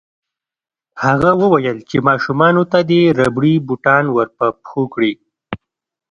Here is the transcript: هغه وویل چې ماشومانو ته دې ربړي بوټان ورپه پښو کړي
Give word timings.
هغه 1.03 1.31
وویل 1.41 1.77
چې 1.89 1.97
ماشومانو 2.07 2.63
ته 2.71 2.79
دې 2.89 3.01
ربړي 3.19 3.55
بوټان 3.67 4.05
ورپه 4.15 4.45
پښو 4.59 4.83
کړي 4.93 5.13